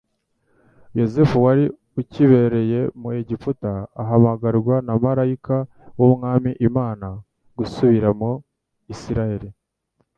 [0.99, 1.65] Yosefu wari
[1.99, 5.57] ucyibereye mu Egiputa ahamagarwa na malayika
[5.99, 7.07] w'Umwami Imana
[7.57, 8.31] gusubira mu
[8.95, 9.49] Isirayeli.